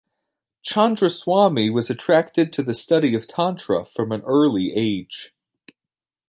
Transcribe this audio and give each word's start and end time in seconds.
Chandraswami 0.65 1.71
was 1.71 1.91
attracted 1.91 2.51
to 2.53 2.63
the 2.63 2.73
study 2.73 3.13
of 3.13 3.27
Tantra 3.27 3.85
from 3.85 4.11
an 4.11 4.21
early 4.25 4.73
age. 4.75 5.31